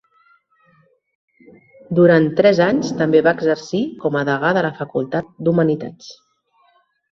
[1.99, 6.13] Durant tres anys, també va exercir com a degà de la Facultat d'Humanitats.